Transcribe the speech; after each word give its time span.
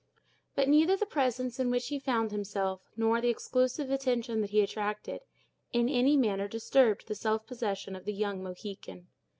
But 0.55 0.67
neither 0.67 0.97
the 0.97 1.05
presence 1.05 1.59
in 1.59 1.69
which 1.69 1.89
he 1.89 1.99
found 1.99 2.31
himself, 2.31 2.81
nor 2.97 3.21
the 3.21 3.29
exclusive 3.29 3.91
attention 3.91 4.41
that 4.41 4.49
he 4.49 4.61
attracted, 4.61 5.21
in 5.73 5.87
any 5.87 6.17
manner 6.17 6.47
disturbed 6.47 7.05
the 7.07 7.13
self 7.13 7.45
possession 7.45 7.95
of 7.95 8.05
the 8.05 8.13
young 8.13 8.41
Mohican. 8.41 9.09